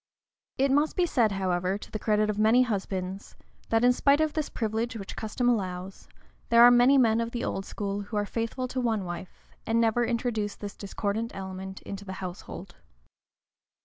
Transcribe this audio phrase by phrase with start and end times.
[0.57, 3.35] It must be said, however, to the credit of many husbands,
[3.69, 6.07] that in spite of this privilege, which custom allows,
[6.49, 9.79] there are many men of the old school who are faithful to one wife, and
[9.79, 12.77] never introduce this discordant element into the household.